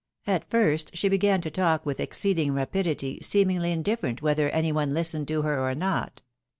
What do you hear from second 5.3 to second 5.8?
her or